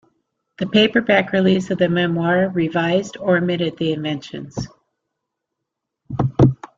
The 0.57 0.65
paperback 0.65 1.31
release 1.31 1.69
of 1.69 1.77
the 1.77 1.87
memoir 1.87 2.49
revised 2.49 3.17
or 3.17 3.37
omitted 3.37 3.77
the 3.77 3.93
inventions. 3.93 4.67